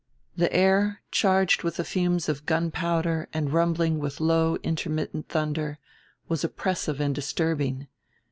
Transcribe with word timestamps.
The 0.35 0.51
air, 0.51 1.03
charged 1.11 1.61
with 1.61 1.75
the 1.75 1.83
fumes 1.83 2.27
of 2.27 2.47
gunpowder 2.47 3.29
and 3.33 3.53
rumbling 3.53 3.99
with 3.99 4.19
low 4.19 4.55
intermittent 4.63 5.29
thunder, 5.29 5.77
was 6.27 6.43
oppressive 6.43 6.99
and 6.99 7.13
disturbing. 7.13 7.85